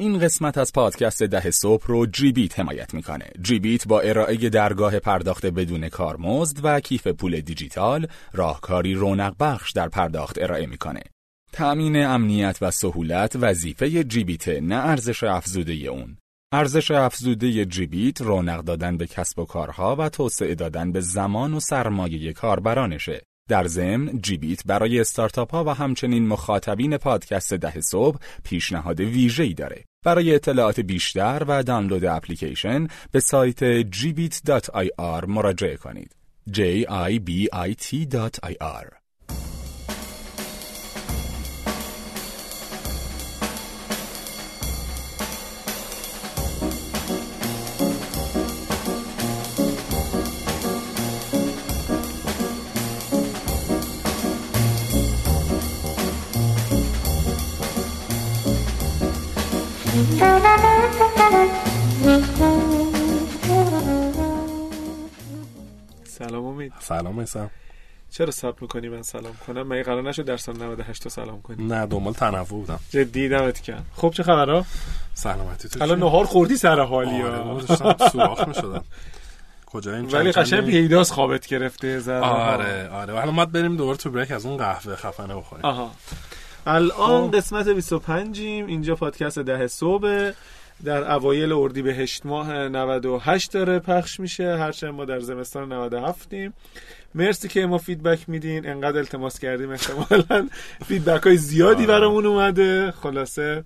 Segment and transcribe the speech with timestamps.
[0.00, 3.30] این قسمت از پادکست ده صبح رو جیبیت حمایت می‌کنه.
[3.42, 9.88] جیبیت با ارائه درگاه پرداخت بدون کارمزد و کیف پول دیجیتال راهکاری رونق بخش در
[9.88, 11.02] پرداخت ارائه می‌کنه.
[11.52, 16.16] تأمین امنیت و سهولت وظیفه جیبیت نه ارزش افزوده اون.
[16.52, 21.60] ارزش افزوده جیبیت رونق دادن به کسب و کارها و توسعه دادن به زمان و
[21.60, 23.22] سرمایه کاربرانشه.
[23.48, 29.84] در ضمن جیبیت برای استارتاپ ها و همچنین مخاطبین پادکست ده صبح پیشنهاد ویژه‌ای داره.
[30.04, 36.16] برای اطلاعات بیشتر و دانلود اپلیکیشن به سایت gbit.ir مراجعه کنید.
[36.50, 36.60] j
[66.04, 66.72] سلام امید.
[66.80, 67.50] سلام ایسم
[68.10, 71.64] چرا ثبت می‌کنی من سلام کنم؟ من قرار نشد در سال 98 تو سلام کنی.
[71.64, 72.80] نه دنبال تنوع بودم.
[72.90, 74.64] جدی دمت کرد خب چه خبرها؟
[75.14, 77.60] سلامتی تو الان نهار خوردی سر حالی آره ها.
[78.12, 78.84] سوراخ می‌شدم.
[79.66, 83.14] کجا این ولی قشنگ چندی؟ پیداست خوابت گرفته ذره آره آره.
[83.14, 85.64] حالا ما بریم دوباره تو بریک از اون قهوه خفنه بخوریم.
[85.64, 85.90] آها.
[86.66, 87.36] الان خب.
[87.36, 90.30] قسمت 25 ایم اینجا پادکست ده صبح
[90.84, 94.56] در اوایل اردیبهشت ماه 98 داره پخش میشه.
[94.56, 96.52] هرچند ما در زمستان 97 ایم
[97.14, 98.68] مرسی که به ما feedback میدین.
[98.68, 100.48] انقدر التماس کردیم احتمالا.
[100.88, 101.86] feedback های زیادی آره.
[101.86, 102.90] برامون اومده.
[102.90, 103.64] خلاصه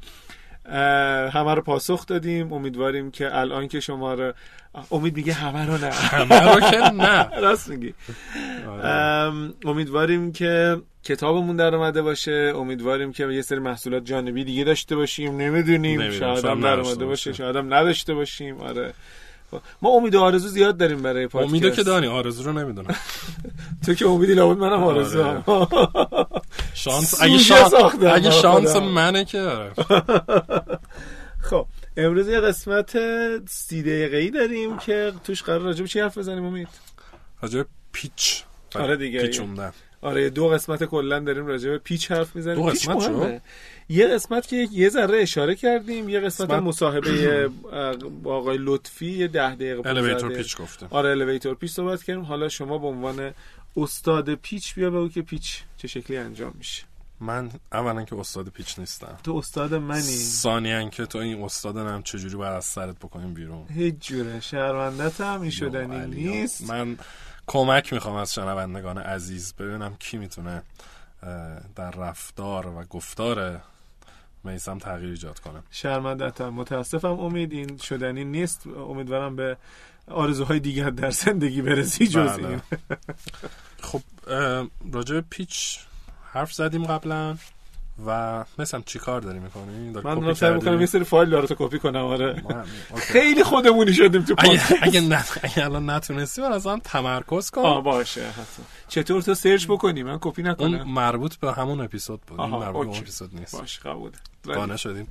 [1.32, 2.52] همه رو پاسخ دادیم.
[2.52, 4.32] امیدواریم که الان که شما رو
[4.90, 7.94] امید میگه همه رو نه همه رو که نه راست میگی
[8.68, 8.86] آره.
[8.86, 14.96] ام، امیدواریم که کتابمون در اومده باشه امیدواریم که یه سری محصولات جانبی دیگه داشته
[14.96, 16.10] باشیم نمی‌دونیم.
[16.10, 17.32] شاید هم در اومده باشه.
[17.32, 18.94] شاید هم نداشته باشیم آره
[19.82, 22.94] ما امید و آرزو زیاد داریم برای پادکست امیدو که دانی آرزو رو نمی‌دونم
[23.86, 24.98] تو که امیدی لابد منم آره.
[24.98, 25.44] آرزو هم.
[26.74, 28.76] شانس اگه شانس اگه برا شانس.
[28.76, 29.72] منه که آره.
[31.40, 31.66] خب
[31.96, 32.92] امروز یه قسمت
[33.48, 36.68] سی دقیقه ای داریم که توش قرار راجع به چی حرف بزنیم امید
[37.42, 38.42] راجع به پیچ
[38.74, 39.22] آره دیگه.
[39.22, 39.72] پیچوندن
[40.02, 43.40] آره دو قسمت کلا داریم راجع به پیچ حرف می‌زنیم دو پیچ قسمت؟ مهمه.
[43.88, 47.48] یه قسمت که یه ذره اشاره کردیم یه قسمت قسمت- مصاحبه
[48.22, 50.32] با آقای لطفی یه ده دقیقه 15 الیویتور.
[50.32, 53.34] پیچ گفته آره الیویتور پیچ صحبت کردیم حالا شما به عنوان
[53.76, 56.82] استاد پیچ بیا بگو که پیچ چه شکلی انجام میشه
[57.24, 59.18] من اولا که استاد پیچ نیستم.
[59.22, 60.00] تو استاد منی.
[60.02, 65.20] ثانیا که تو این استاد نم چجوری باید از سرت بکنیم بیرون؟ هیچ جوره شرمندت
[65.20, 66.70] هم این شدنی نیست.
[66.70, 66.98] من
[67.46, 70.62] کمک می‌خوام از شنوندگان عزیز ببینم کی می‌تونه
[71.76, 73.60] در رفتار و گفتار
[74.44, 75.62] میسم تغییر ایجاد کنه.
[75.70, 76.54] شرمندت هم.
[76.54, 78.66] متاسفم امید این شدنی نیست.
[78.66, 79.56] امیدوارم به
[80.08, 82.48] آرزوهای دیگر در زندگی برسی جز بله.
[82.48, 82.60] این.
[83.82, 84.02] خب
[84.92, 85.78] راجع پیچ
[86.34, 87.36] حرف زدیم قبلا
[88.06, 91.78] و مثلا چی کار داری می‌کنی؟ من دارم سعی می‌کنم یه سری فایل داره کپی
[91.78, 92.42] کنم آره.
[93.12, 94.74] خیلی خودمونی شدیم تو پادکست.
[94.82, 98.64] اگه, نه اگه الان نتونستی من از هم تمرکز آه کن باشه حتما.
[98.88, 102.40] چطور تو سرچ بکنی؟ من کپی اون نکنم مربوط به همون اپیزود بود.
[102.40, 102.98] این مربوط به اون.
[102.98, 103.58] اپیزود نیست.
[103.60, 104.12] باشه قبوله
[104.44, 105.08] قانع شدیم.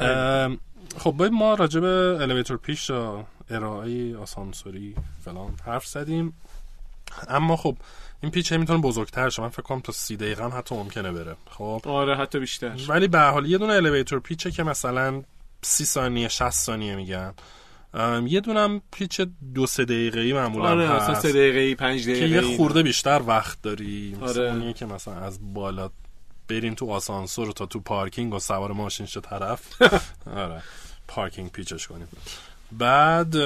[0.00, 0.58] آره.
[0.98, 2.90] خب ما راجع به الیویتور پیش
[3.50, 6.34] ارائه آسانسوری فلان حرف زدیم.
[7.28, 7.76] اما خب
[8.24, 9.42] این پیچ هی می‌تونه بزرگتر شه.
[9.42, 11.36] من فکر کنم تا سی دقیقه هم حتی ممکنه بره.
[11.50, 11.80] خب.
[11.84, 12.76] آره حتی بیشتر.
[12.88, 15.22] ولی به هر حال یه دونه الیویتور پیچه که مثلا
[15.62, 17.34] سی ثانیه 60 ثانیه میگن.
[17.94, 19.20] ام، یه دونم پیچ
[19.54, 21.20] دو سه دقیقه ای معمولا آره مثلا هست.
[21.20, 24.16] سه دقیقه پنج که دقیقه یه خورده بیشتر وقت داری.
[24.22, 24.52] مثلا آره.
[24.52, 25.90] اونیه که مثلا از بالا
[26.48, 29.82] بریم تو آسانسور تا تو پارکینگ و سوار ماشین شو طرف.
[30.36, 30.62] آره.
[31.08, 32.08] پارکینگ پیچش کنیم.
[32.72, 33.36] بعد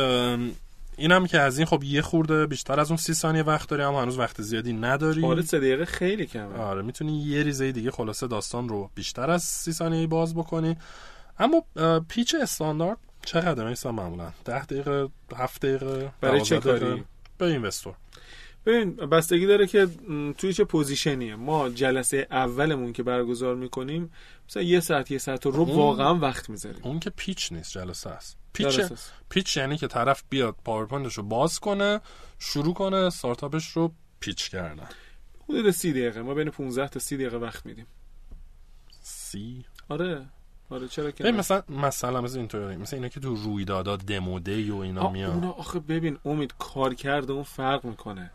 [0.98, 4.02] اینم که از این خب یه خورده بیشتر از اون سی ثانیه وقت داری اما
[4.02, 5.24] هنوز وقت زیادی نداری.
[5.24, 6.58] آره سه دقیقه خیلی کمه.
[6.58, 10.76] آره می‌تونی یه ریزه دیگه خلاصه داستان رو بیشتر از سی ثانیه باز بکنی.
[11.38, 11.64] اما
[12.08, 17.04] پیچ استاندارد چقدر میسن معمولا؟ ده دقیقه هفت دقیقه برای چه 12 دقیقه؟ کاری؟
[17.38, 17.94] به اینوستور.
[18.66, 19.88] ببین بستگی داره که
[20.38, 21.36] توی چه position یه.
[21.36, 24.10] ما جلسه اولمون که برگزار می‌کنیم
[24.48, 26.80] مثلا یه ساعت یه ساعت رو واقعا وقت می‌ذاریم.
[26.82, 28.37] اون که pitch نیست جلسه است.
[28.52, 28.80] pitch.
[29.28, 32.00] pitch یعنی که طرف بیاد PowerPoint ش رو باز کنه
[32.38, 34.88] شروع کنه استارتاپش رو pitch کردن.
[35.44, 36.22] حدود سی دقیقه.
[36.22, 37.86] ما بین 15 تا سی دقیقه وقت میدیم.
[39.00, 40.26] سی؟ آره.
[40.70, 42.76] آره چرا که؟ مثلا مثلا مثل اینطوری.
[42.76, 46.54] مثل اینا که تو رویدادا demo day و اینا آه، میاد اونا آخه ببین امید
[46.58, 48.30] کار کرده اون فرق می‌کنه.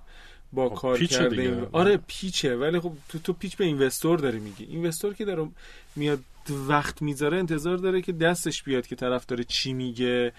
[0.53, 1.41] با خب، کار کرده.
[1.41, 1.67] این...
[1.71, 2.55] آره پیچه.
[2.55, 4.63] ولی خب تو تو پیچ به اینوستور داری میگی.
[4.63, 5.49] اینوستور که داره
[5.95, 6.19] میاد
[6.51, 10.33] وقت می‌ذاره انتظار داره که دستش بیاد که طرف داره چی میگه.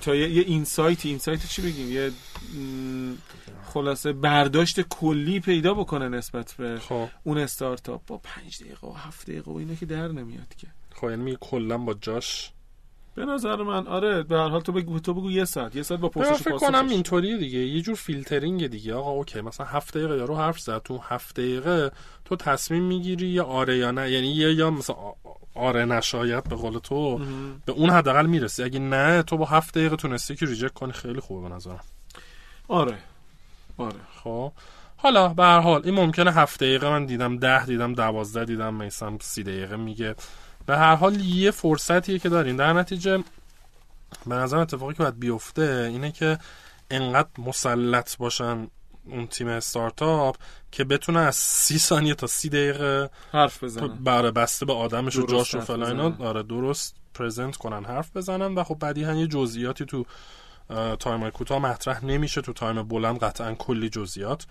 [0.00, 2.10] تا یه, یه اینسایت اینسایت چی بگیم؟ یه
[3.64, 7.08] خلاصه برداشت کلی پیدا بکنه نسبت به خب.
[7.24, 8.06] اون استارتاپ.
[8.06, 10.66] با پنج دقیقه و هفت دقیقه و اینا که در نمیاد که.
[10.94, 12.52] خب یعنی کلا با جاش
[13.16, 16.00] به نظر من آره به هر حال تو بگو تو بگو یه ساعت یه ساعت
[16.00, 16.88] با پرسش فکر کنم.
[16.88, 18.94] اینطوریه دیگه یه جور فیلترینگ دیگه.
[18.94, 21.90] آقا اوکی مثلا هفت دقیقه یارو حرف زد تو هفت دقیقه
[22.24, 24.96] تو تصمیم می‌گیری یا آره یا نه؟ یعنی یه یا مثلا
[25.54, 27.62] آره نشاید به قول تو مهم.
[27.66, 28.62] به اون حداقل می‌رسی.
[28.62, 31.84] اگه نه تو با هفت دقیقه تونستی که reject کنی خیلی خوبه به نظرم.
[32.68, 32.98] آره
[33.76, 34.00] آره.
[34.24, 34.52] خب
[34.96, 39.18] حالا به هر حال این ممکنه هفت دقیقه من دیدم ده دیدم دوازده دیدم میسم
[39.20, 40.14] سی دقیقه میگه.
[40.66, 43.24] به هر حال یه فرصتیه که دارین در نتیجه
[44.26, 46.38] به نظرم اتفاقی که باید بیفته اینه که
[46.90, 48.68] انقدر مسلط باشن
[49.04, 50.36] اون تیم استارتاپ
[50.72, 53.88] که بتونه از سی ثانیه تا سی دقیقه حرف بزنه.
[53.88, 56.10] بره بسته به آدمش و جاش و حرف فلا اینا.
[56.10, 56.26] بزنن.
[56.26, 60.04] آره درست present کنن حرف بزنن و خب بعدی یه جزئیاتی تو
[60.98, 62.42] time کوتاه مطرح نمیشه.
[62.42, 64.46] تو time بلند قطعا کلی جزئیات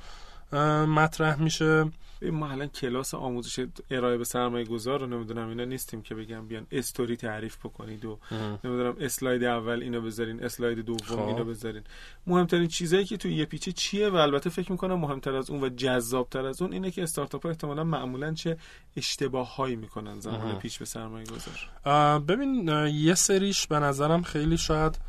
[0.87, 1.91] مطرح میشه.
[2.31, 6.67] ما الان کلاس آموزش ارائه به سرمایه گذار رو نمی‌دونم اینا نیستیم که بگم بیان
[6.71, 8.19] استوری تعریف بکنید و
[8.63, 11.19] نمی‌دونم slide اول اینو بذارین slide دوم خب.
[11.19, 11.83] اینو بذارین
[12.27, 15.63] مهمترین چیزایی که توی یه pitch ه چیه و البته فکر می‌کنم مهمتر از اون
[15.63, 18.57] و جذابتر از اون اینه که استارتاپ ها احتمالا معمولا چه
[18.97, 20.59] اشتباه هایی می‌کنن زمان.
[20.59, 24.99] pitch به سرمایه گذار ببین یه سریش به نظرم خیلی شاید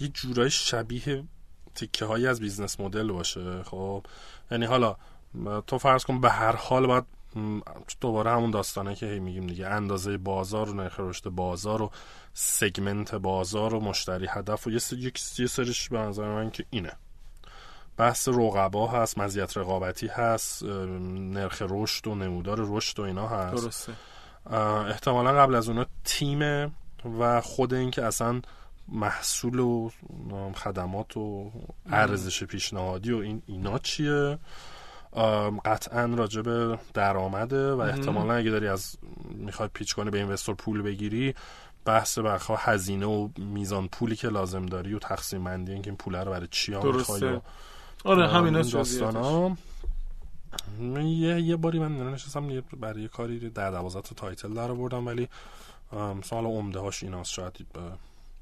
[0.00, 1.24] یه جورای شبیه
[1.74, 4.06] تیکه هایی از business model باشه خب
[4.50, 4.96] یعنی حالا
[5.66, 7.04] تو فرض کن به هر حال باید
[8.00, 11.90] دوباره همون داستانه که هی میگیم دیگه اندازه بازار و نرخ رشد بازار و
[12.34, 14.78] سگمنت بازار و مشتری هدف و یه
[15.46, 16.92] سریش به نظر من که اینه.
[17.96, 23.64] بحث رقبا هست مزیت رقابتی هست نرخ رشد و نمودار رشد و اینا هست.
[23.64, 23.92] درسته.
[24.90, 26.72] احتمالا قبل از اونا تیم
[27.18, 28.40] و خود این که اصلا
[28.88, 29.90] محصول و
[30.54, 31.52] خدمات و
[31.86, 34.38] ارزش پیشنهادی و این اینا چیه؟
[35.64, 38.96] قطعا راجع به درآمده و احتمالا اگه داری از
[39.34, 41.34] می‌خوای pitch کنی به investor پول بگیری
[41.84, 46.24] بحث برخه هزینه و میزان پولی که لازم داری و تقسیم بندی اینکه این پوله
[46.24, 47.40] رو برای چی می‌خوای
[48.04, 49.16] آره همینا این داستان جزئیاتش.
[49.16, 49.56] ها
[51.02, 55.28] یه یه باری من نشستم برای یه کاری در دوازده تا title در آوردم ولی
[56.24, 57.32] سال عمده هاش ایناست.
[57.32, 57.80] شاید به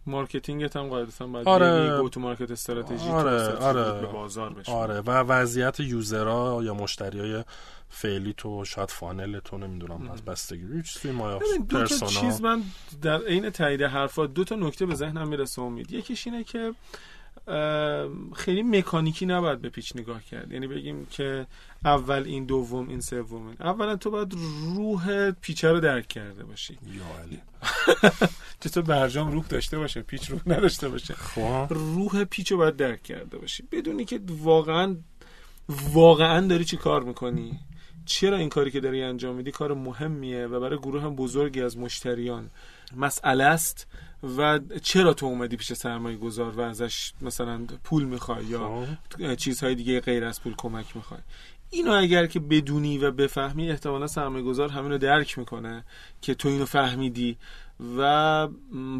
[0.06, 1.84] marketing ت هم قاعدتا باید آره.
[1.86, 4.06] یه go to market strategy آره، آره.
[4.06, 4.72] بازار بشه.
[4.72, 5.00] آره.
[5.00, 7.44] و وضعیت user ها یا مشتری های
[7.88, 10.82] فعلی تو شاید funnel تو نمی‌دونم از بستگی.
[10.82, 11.38] چیزی ما
[11.68, 12.62] دو تا چیز من
[13.02, 15.92] در عین تایید حرفات دو تا نکته به ذهنم می‌رسه امید.
[15.92, 16.74] یکیش اینه که
[18.36, 20.52] خیلی مکانیکی نباید به pitch نگاه کرد.
[20.52, 21.46] یعنی بگیم که
[21.84, 23.56] اول این دوم این سوم.
[23.60, 24.34] اولا تو باید
[24.76, 26.78] روح پیچه رو درک کرده باشی.
[26.92, 27.02] یا
[28.72, 31.14] چطور برجام روح داشته باشه پیچ روح نداشته باشه.
[31.14, 31.66] خب.
[31.70, 33.62] روح پیچ رو باید درک کرده باشی.
[33.72, 34.96] بدونی که واقعا
[35.92, 37.60] واقعا داری چی کار می‌کنی؟
[38.06, 41.78] چرا این کاری که داری انجام میدی کار مهمیه و برای گروه هم بزرگی از
[41.78, 42.50] مشتریان
[42.96, 43.86] مسئله است؟
[44.38, 48.86] و چرا تو اومدی پیش سرمایه گذار و ازش مثلا پول می‌خوای یا
[49.18, 49.34] خب.
[49.34, 51.20] چیزهای دیگه غیر از پول کمک می‌خوای؟
[51.70, 55.84] اینو اگر که بدونی و بفهمی احتمالا سرمایه گذار همین رو درک می‌کنه
[56.20, 57.38] که تو اینو فهمیدی
[57.98, 58.48] و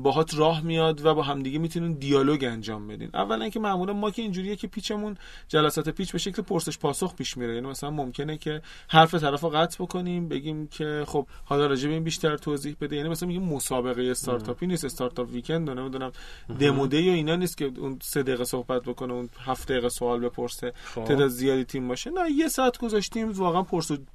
[0.03, 3.11] باهات راه میاد و با همدیگه می‌تونین دیالوگ انجام بدین.
[3.15, 5.17] اولا که معمولا ما که اینجوریه که پیچمون
[5.49, 7.55] جلسات پیچ به شکل پرسش پاسخ پیش میره.
[7.55, 11.95] یعنی مثلا ممکنه که حرف طرف رو قطع بکنیم بگیم که خب حالا راجع به
[11.95, 12.97] این بیشتر توضیح بده.
[12.97, 16.13] یعنی مثلا میگیم مسابقه استارتاپی نیست استارتاپ ویکند و نمی‌دونم
[16.61, 20.21] دمو دی و اینا نیست که اون سه دقیقه صحبت بکنه اون هفت دقیقه سوال
[20.21, 21.05] بپرسه خب.
[21.05, 22.11] تعداد زیادی تیم باشه.
[22.11, 23.63] نه یه ساعت گذاشتیم واقعا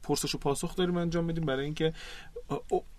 [0.03, 1.93] پرسش و پاسخ داریم انجام میدیم برای اینکه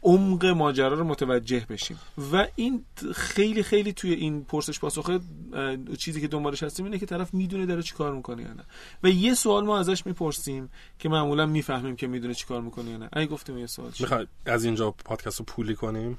[0.03, 1.99] عمق ماجرا رو متوجه بشیم.
[2.33, 2.85] و این
[3.15, 7.67] خیلی خیلی توی این پرسش پاسخ اه، چیزی که دنبالش هستیم اینه که طرف می‌دونه
[7.67, 8.65] داره چیکار می‌کنه یا نه.
[9.03, 13.09] و یه سوال ما ازش می‌پرسیم که معمولا می‌فهمیم که می‌دونه چیکار می‌کنه یا نه.
[13.13, 16.19] اگه گفتیم یه سوال؟ می‌خوای از اینجا پادکست رو پولی کنیم؟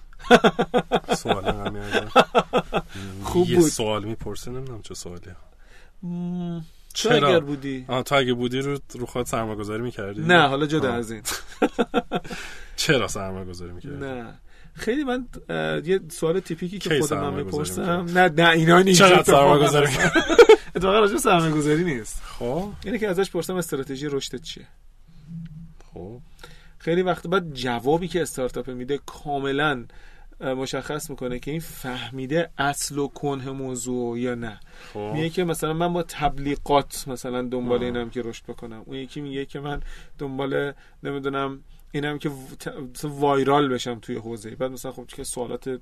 [1.24, 2.10] سوال هم
[3.24, 3.70] خوب یه بود.
[3.70, 5.32] سوال می‌پرسی نمی‌دونم چه سوالی
[6.94, 7.86] چرا؟ اگر بودی.
[7.88, 10.96] آه تو اگه بودی رو رو خود سرمایه گذاری می‌کردی؟ نه حالا جدا آه.
[10.96, 11.22] از این.
[12.76, 14.40] چرا سرمایه گذاری می‌کردی؟ نه.
[14.80, 15.28] خیلی من
[15.86, 19.00] یه سوال تیپیکی که خودم من گذاری می‌پرسم نه نه اینا نیست.
[19.00, 19.88] چقدر سرمایه گذاری
[20.76, 22.22] اتفاقا راجع سرمایه گذاری نیست.
[22.24, 22.70] خب.
[22.86, 24.68] اینه که ازش پرسم استراتژی رشدت چیه.
[25.94, 26.20] خب.
[26.78, 29.86] خیلی وقت بعد جوابی که استارتاپ میده کاملا
[30.42, 34.60] مشخص می‌کنه که این فهمیده اصل و کنه موضوع یا نه.
[34.94, 35.12] خب.
[35.14, 37.84] میگه که مثلا من با تبلیغات مثلا دنبال.
[37.84, 38.84] اینم که رشد بکنم.
[38.86, 39.82] اون یکی میگه که من
[40.20, 41.60] دنبال نمی‌دونم
[41.92, 42.32] اینم که
[43.04, 45.80] وایرال بشم توی حوزه بعد مثلا خب که سوالات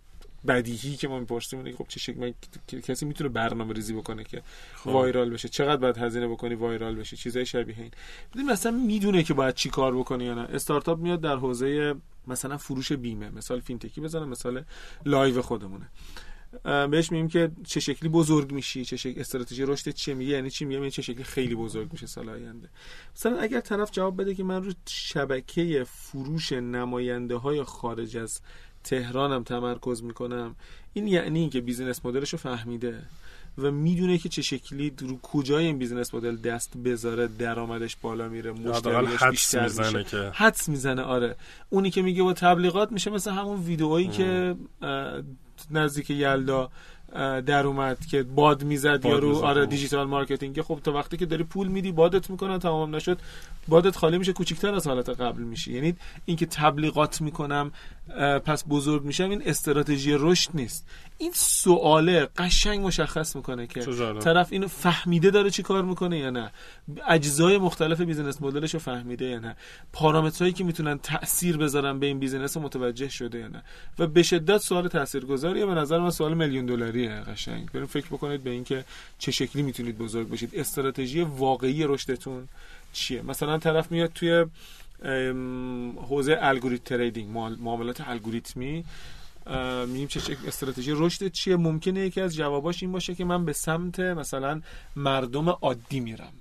[0.48, 2.34] بدیهی که ما می‌پرسیم اینه خب چه شکل
[2.82, 4.42] کسی می‌تونه برنامه ریزی بکنه که
[4.76, 4.88] خب.
[4.88, 7.92] وایرال بشه؟ چقدر باید هزینه بکنی وایرال بشه؟ چیزای شبیه این.
[8.34, 10.42] ببین مثلا می‌دونه که باید چی کار بکنه یا نه.
[10.42, 11.96] استارتاپ میاد در حوزه
[12.28, 13.30] مثلا فروش بیمه.
[13.30, 14.64] مثال فینتکی بزنم مثال
[15.06, 15.90] لایو خودمونه.
[16.64, 20.66] بهش میگیم که چه شکلی بزرگ میشی چه شکل استراتژی رشد چیه میگه یعنی چی
[20.66, 22.70] میگه یعنی چه شکلی خیلی بزرگ میشه سال آینده.
[23.16, 28.42] مثلا اگر طرف جواب بده که من رو شبکه فروش نماینده های خارج از
[28.84, 30.56] تهرانم تمرکز می‌کنم
[30.94, 33.02] این یعنی اینکه business model ش رو فهمیده
[33.58, 38.52] و می‌دونه که چه شکلی رو کجای این business model دست بذاره درآمدش بالا میره
[38.52, 40.04] مشتریش بیشتر می‌زنه میشه.
[40.04, 40.32] که...
[40.34, 41.36] حدس می‌زنه آره.
[41.70, 44.56] اونی که میگه با تبلیغات میشه مثل همون ویدئویی که
[45.72, 46.70] نزدیک یلدا
[47.46, 50.62] در اومد که باد می‌زد یا رو آره digital marketing.
[50.62, 53.20] خب تا وقتی که داری پول میدی بادت می‌کنن تمام نشد.
[53.68, 55.96] بادت خالی میشه کوچیکتر از حالت قبل میشه یعنی
[56.26, 57.72] اینکه تبلیغات می‌کنم
[58.46, 60.88] پس بزرگ میشم این استراتژی رشد نیست.
[61.18, 63.80] این سواله قشنگ مشخص می‌کنه که
[64.20, 66.52] طرف اینو فهمیده داره چی کار می‌کنه یا نه.
[67.08, 69.56] اجزای مختلف business model ش رو فهمیده یا نه.
[69.94, 73.64] پارامترهایی که می‌تونن تاثیر بذارن به این business متوجه شده یا نه.
[74.00, 77.72] و به شدت سوال تاثیرگذاریه به نظر من سوال میلیون دلاریه قشنگ.
[77.72, 78.86] بریم فکر بکنید به اینکه
[79.20, 80.50] چه شکلی می‌تونید بزرگ بشید.
[80.54, 82.48] استراتژی واقعی رشدتون
[82.94, 84.46] چیه؟ مثلا طرف میاد توی
[86.10, 88.86] حوزه algorithm trading معاملات الگوریتمی
[89.88, 91.56] میگیم چه استراتژی رشد چیه.
[91.56, 94.62] ممکنه یکی از جواباش این باشه که من به سمت مثلا
[94.96, 96.34] مردم عادی میرم.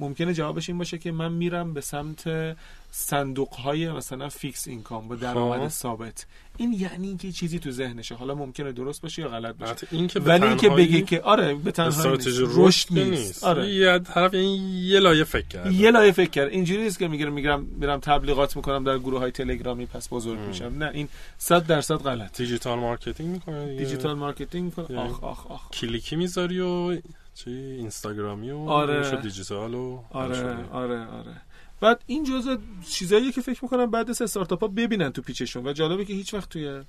[0.00, 2.56] ممکنه جوابش این باشه که من میرم به سمت
[2.90, 5.68] صندوق های مثلا fixed income با درآمد خب.
[5.68, 6.26] ثابت.
[6.56, 8.14] این یعنی اینکه چیزی تو ذهنشه.
[8.14, 9.86] حالا ممکنه درست باشه یا غلط باشه.
[9.90, 13.44] این که ولی اینکه بگه که آره به تنهایی رشد نیست.
[13.44, 13.68] آره.
[13.68, 17.32] یه طرف این یه لایه فکر کرد یه لایه فکر کرد اینجوری نیست که میگم
[17.32, 20.48] میگم میرم تبلیغات می‌کنم در گروه های تلگرامی پس بزرگ ام.
[20.48, 20.74] میشم.
[20.78, 24.96] نه این 100 درصد غلط digital marketing می‌کنه digital marketing می‌کنه.
[24.96, 25.70] یعنی آخ آخ آخ.
[25.70, 26.96] کلیکی می‌ذاری و
[27.36, 29.16] چی؟ اینستاگرامی و آره.
[29.16, 31.40] دیجیتال و آره آره آره.
[31.80, 32.56] بعد این جزء
[32.88, 36.34] چیزاییه که فکر می‌کنم بعد از استارتاپ ها ببینن تو پیچشون و جالبه که هیچ
[36.34, 36.82] وقت توی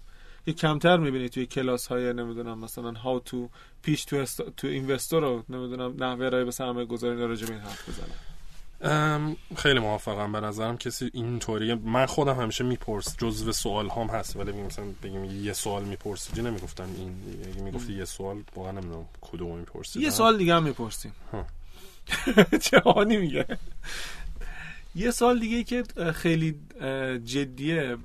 [0.48, 3.50] یه کمتر می‌بینی توی کلاس های نمی‌دونم مثلا هاو تو
[3.82, 4.42] پیچ تو است...
[4.42, 8.37] تو اینوستور رو نمی‌دونم نحوه ارائه به سرمایه گذاری راجع به این حرف بزنن.
[9.56, 10.78] خیلی موافقم به نظرم.
[10.78, 11.76] کسی اینطوریه.
[11.76, 16.88] من خودم همیشه میپرس جزو سوال هم هست ولی مثلا بگیم یه سوال میپرسیدی نمی‌گفتم
[16.98, 17.16] این
[17.54, 21.14] اگه می‌گفتی یه سوال واقعا نمی‌دونم کدوم می‌پرسید یه سوال دیگه هم می‌پرسیم.
[22.62, 23.46] چه میگه؟
[24.96, 26.60] یه سال دیگه که خیلی
[27.26, 27.98] جدیه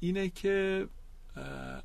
[0.00, 0.86] اینه که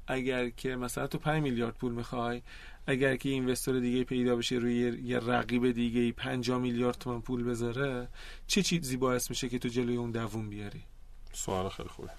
[0.07, 2.41] اگر که مثلا تو 5 میلیارد پول می‌خوای
[2.87, 8.07] اگر که اینوستور دیگه پیدا بشه روی یه رقیب دیگه 5 میلیارد تومن پول بذاره
[8.47, 10.83] چه چیزی باعث میشه که تو جلوی اون دووم بیاری؟
[11.33, 12.09] سوال خیلی خوبه.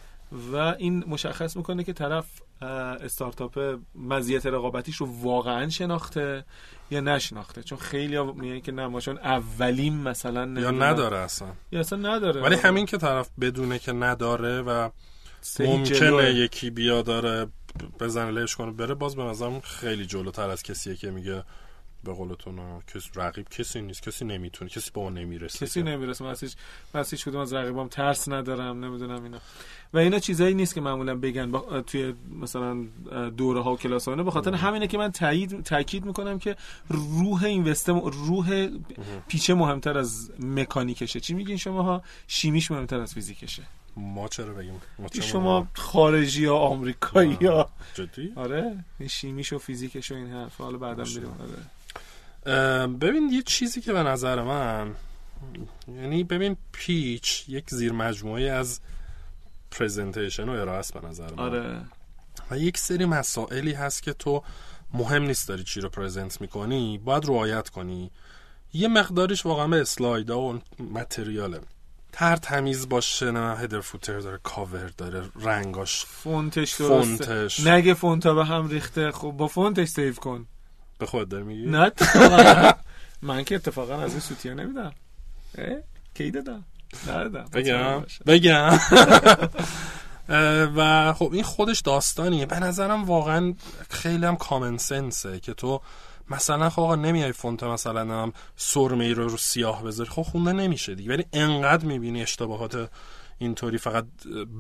[0.53, 2.27] و این مشخص می‌کنه که طرف
[2.63, 6.45] استارتاپ مزیت رقابتیش رو واقعا شناخته
[6.91, 11.49] یا نشناخته؟ چون خیلی میگن که نه ما چون اولیم مثلا یا نداره اصلا.
[11.73, 12.43] یا اصلا نداره.
[12.43, 14.91] ولی همین که طرف بدونه که نداره و
[15.61, 17.47] ممکنه یکی بیا داره
[18.01, 21.45] بزنه لهش کنه بره باز به نظرم خیلی جلوتر از کسیه که میگه
[22.05, 22.59] به قولتون
[22.95, 25.67] کس رقیب کسی نیست کسی نمی‌تونه کسی با اون نمی‌رسه.
[25.67, 26.35] کسی نمی‌رسه من
[26.95, 29.39] از هیچ کدوم از رقیبام ترس ندارم نمی‌دونم اینا.
[29.95, 31.83] و اینا چیزایی نیست که معمولا بگن با...
[31.83, 32.87] توی مثلا
[33.37, 34.15] دوره ها و کلاس ها.
[34.15, 36.57] به خاطر همینه که من تایید تاکید می‌کنم که
[36.89, 38.69] روح اینوست روح
[39.29, 41.21] پیچه مهمتر از مکانیکشه.
[41.21, 43.63] چی میگین شما ها شیمیش مهمتر از فیزیکشه.
[43.97, 48.85] ما چرا بگیم؟ ما شما خارجی یا آمریکایی یا جدی؟ آره.
[49.11, 52.87] شیمیش و فیزیکش و این حرف حالا بعدا میرم آره.
[52.87, 54.95] ببین یه چیزی که به نظر من
[55.89, 58.81] یعنی ببین pitch یک زیر مجموعه از
[59.71, 61.39] presentation و ارائه به نظر من.
[61.39, 61.81] آره.
[62.51, 64.43] و یک سری مسائلی هست که تو
[64.95, 68.11] مهم نیست داری چی رو present می‌کنی باید رعایت کنی.
[68.73, 71.61] یه مقداریش واقعا به slide و material ه
[72.17, 77.25] تر تمیز باشه نه header footer داره کاور داره رنگاش font ش درسته.
[77.25, 77.61] font ش.
[77.61, 79.13] نگه font ا به هم ریخته.
[79.13, 80.47] خب با font ش safe کن.
[80.99, 81.93] به خود داری میگی؟ نه
[83.23, 84.93] من که اتفاقا از این سوتیه نمیدم.
[86.15, 86.65] کی دادم؟
[87.53, 88.05] بگم.
[88.27, 88.79] بگم.
[90.77, 92.47] و خب این خودش داستانیه.
[92.47, 93.55] به نظرم واقعا
[93.91, 95.81] خیلی هم کامن سنسه که تو
[96.31, 100.11] مثلا خب آقا نمیای فونت مثلا هم سرمه ای رو رو سیاه بذاری.
[100.11, 101.11] خب خونده نمیشه دیگه.
[101.11, 102.91] ولی انقدر می‌بینی اشتباهات
[103.39, 104.05] اینطوری فقط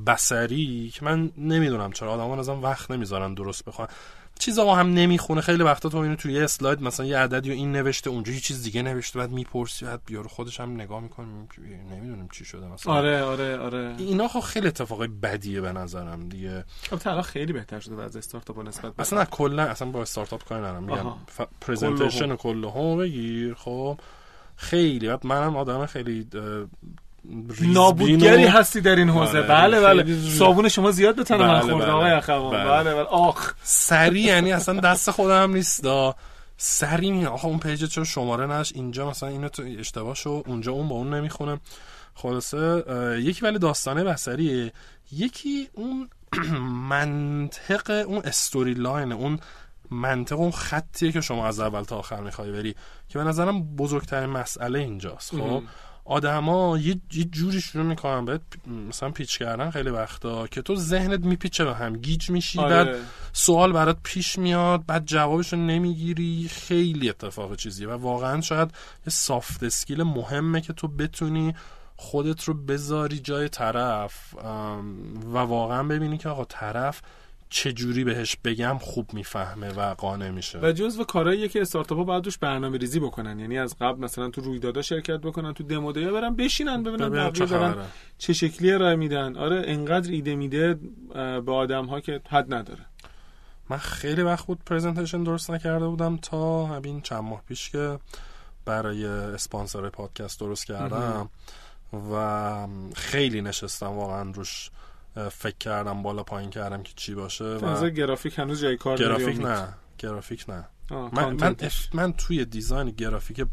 [0.06, 2.12] بسری که من نمی‌دونم چرا.
[2.12, 3.88] آدما ازم وقت نمی‌ذارن درست بخوان.
[4.38, 5.40] چیزا با هم نمی‌خونه.
[5.40, 8.40] خیلی وقتا تو اینو توی یه اسلاید مثلا یه عددی و این نوشته اونجا یه
[8.40, 11.26] چیز دیگه نوشته بعد می‌پرسی بعد بیارو خودش هم نگاه می‌کنه
[11.90, 12.92] نمی‌دونم چی شده مثلا.
[12.92, 13.94] آره آره آره.
[13.98, 16.64] اینا خب خیلی اتفاقای بدیه به نظرم دیگه.
[16.90, 20.58] خب الان خیلی بهتر شده از استارتاپ نسبت به اصلا کلا اصلا با استارتاپ کار
[20.58, 20.84] ندارم.
[20.84, 21.40] میگم ف...
[21.60, 24.00] پرزنتیشن کله هم بگیر خب.
[24.56, 25.08] خیلی.
[25.08, 26.28] بعد منم آدم خیلی
[27.60, 29.42] نابودگری هستی در این حوزه.
[29.42, 31.90] بله بله صابون شما زیاد به تن من بله، خورده بله.
[31.90, 32.50] آقای اخوان.
[32.50, 32.64] بله.
[32.64, 33.04] بله بله.
[33.04, 33.52] آخ.
[33.62, 35.82] سری یعنی اصلا دست خودم نیست.
[35.82, 36.14] دا
[36.56, 40.72] سری می آخه اون پیج چرا شماره نش؟ اینجا مثلا اینو تو اشتباه شو اونجا
[40.72, 41.60] اون با اون نمی‌خونه.
[42.14, 42.84] خلاصه
[43.18, 44.72] یکی ولی داستانه بسریه.
[45.12, 46.08] یکی اون
[46.90, 49.38] منطق اون استوری لاین اون
[49.90, 52.74] منطق اون خطیه که شما از اول تا آخر می‌خوای بری
[53.08, 55.30] که به نظرم بزرگترین مسئله اینجاست.
[55.30, 55.62] خب.
[56.06, 56.94] آدما یه,
[57.30, 58.40] جوری شروع می‌کنن بهت
[58.88, 63.00] مثلا پیچ کردن خیلی وقتا که تو ذهنت میپیچه به هم گیج میشی بعد آره
[63.32, 68.68] سوال برات پیش میاد بعد جوابش رو نمی‌گیری خیلی اتفاق چیزیه و واقعا شاید
[69.06, 71.54] یه سافت اسکیل مهمه که تو بتونی
[71.96, 74.34] خودت رو بذاری جای طرف
[75.32, 77.02] و واقعا ببینی که آقا طرف
[77.48, 80.58] چجوری بهش بگم خوب می‌فهمه و قانع میشه.
[80.62, 83.38] و جزو کارهاییه که استارتاپ ها باید توش برنامه ریزی بکنن.
[83.38, 87.46] یعنی از قبل مثلا تو رویدادها شرکت بکنن تو دمو دیه برن بشینن ببینن چه
[87.46, 87.86] بقیه دارن
[88.18, 89.36] چه شکلی ارائه میدن.
[89.36, 90.78] آره انقدر ایده میده
[91.46, 92.86] به آدم ها که حد نداره.
[93.70, 97.98] من خیلی وقت بود presentation درست نکرده بودم تا همین چند ماه پیش که
[98.64, 101.30] برای اسپانسر پادکست درست کردم
[102.12, 104.70] و خیلی نشستم واقعا روش
[105.16, 109.40] فکر کردم بالا پایین کردم که چی باشه از و گرافیک هنوز جای کار گرافیک؟
[109.40, 109.68] نه
[109.98, 111.56] گرافیک نه آه، من, من.
[111.60, 113.46] اف من توی design گرافیک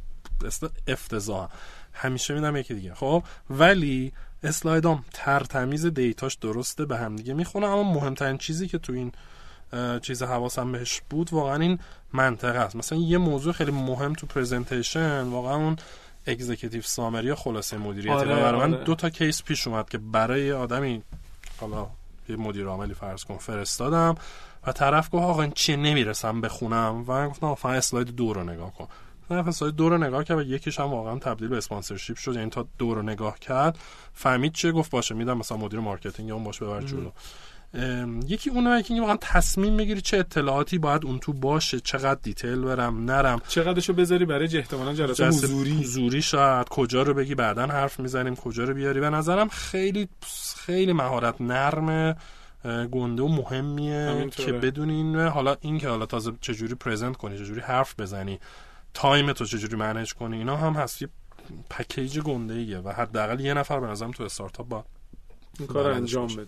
[0.88, 1.50] افتضاح
[1.94, 7.34] همیشه میدم یکی دیگه خب ولی slide ام ترتمیز data ش درسته به هم دیگه
[7.34, 9.12] می‌خونه اما مهمترین چیزی که تو این
[10.02, 11.80] چیز حواسم بهش بود واقعا این
[12.14, 15.76] منطقه است مثلا یه موضوع خیلی مهم تو presentation واقعا اون
[16.28, 18.84] executive summary یا خلاصه مدیریتی آره، برای من آره.
[18.84, 21.04] دو تا case پیش اومد که برای آدمی
[21.64, 21.88] حالا
[22.30, 24.16] یه مدیر عاملی فرض کن فرستادم
[24.68, 28.44] و طرف گفت آقا این چیه نمی‌رسم بخونم؟ و من گفتم آقا slide دو رو
[28.44, 28.88] نگاه کن.
[29.30, 32.50] طرف slide دو رو نگاه کرد و یکیش هم واقعا تبدیل به sponsorship شد یعنی
[32.50, 33.78] تا دو رو نگاه کرد
[34.14, 37.12] فهمید چیه؟ گفت باشه میدم مثلا مدیر marketing اون باشه ببر جلو.
[38.28, 43.06] یکی اونه که واقعا تصمیم می‌گیری چه اطلاعاتی باید اون تو باشه چقدر detail برم
[43.06, 43.42] نرم.
[43.48, 45.72] چقدرشو بذاری برای احتمالاً جلسه حضوری.
[45.72, 49.00] حضوری شاید کجا رو بگی بعدا حرف می‌زنیم کجا رو بیاری.
[49.00, 50.10] به نظرم خیلی
[50.56, 52.16] خیلی مهارت نرم
[52.66, 54.46] اه، گنده و مهمیه همینطوره.
[54.46, 58.40] که بدونین حالا این که حالا تازه چجوری present کنی چجوری حرف بزنی
[58.94, 61.02] تایم تو چجوری منیج کنی اینا هم هست.
[61.02, 61.10] یه
[61.70, 64.86] پکیج گنده ایه و حداقل یه نفر به نظرم تو استارتاپ با
[65.60, 66.28] این کار انجام.
[66.28, 66.48] بده.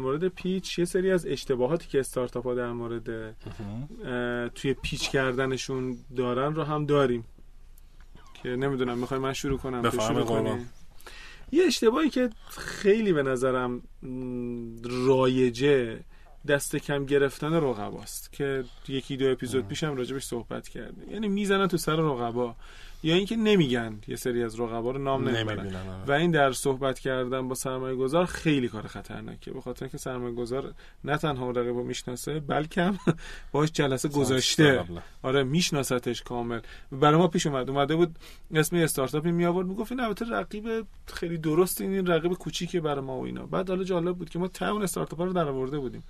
[0.00, 3.36] مورد پیچ یه سری از اشتباهاتی که استارتاپ ها در مورد
[4.54, 7.24] توی پیچ کردنشون دارن رو هم داریم.
[8.42, 10.24] که نمی‌دونم می‌خوای من شروع کنم قربان.
[10.24, 10.66] کنی؟
[11.52, 13.82] یه اشتباهی که خیلی به نظرم
[15.06, 16.00] رایجه
[16.48, 21.10] دست کم گرفتن رقباست که یکی دو اپیزود پیشم راجبش صحبت کردیم.
[21.10, 22.56] یعنی می‌زنن تو سر رقبا.
[23.02, 25.76] یا اینکه نمیگن یه سری از رقبا رو نام نمی‌برن.
[25.76, 26.04] آره.
[26.06, 29.50] و این در صحبت کردن با سرمایه گذار خیلی کار خطرناکه.
[29.50, 32.98] به خاطر که سرمایه گذار نه تنها رقیب رو می‌شناسه بلکه هم
[33.52, 34.84] باش جلسه گذاشته.
[35.22, 36.60] آره میشناستش کامل.
[36.92, 37.70] برای ما پیش اومد.
[37.70, 38.16] اومده بود
[38.54, 43.18] اسم استارتاپی می آورد می‌گفت این البته رقیب خیلی درست این رقیب کوچیکه برای ما
[43.18, 43.46] و اینا.
[43.46, 46.02] بعد حالا جالب بود که ما اون استارتاپ رو در آورده بودیم.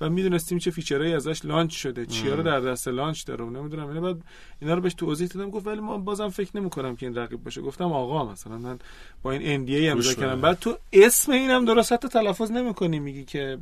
[0.00, 3.50] و می‌دونستیم چه feature هایی ازش launch شده چیا رو در دست launch داره و
[3.50, 4.22] نمی‌دونم اینا بعد
[4.60, 5.50] اینا رو بهش توضیح دادم.
[5.50, 7.60] گفت ولی ما بازم فکر نمی‌کنم که این رقیب باشه.
[7.60, 8.78] گفتم آقا مثلا من
[9.22, 10.40] با این ND امضا کردم.
[10.40, 13.58] بعد تو اسم اینم درست حتی تلفظ نمی‌کنی میگی که.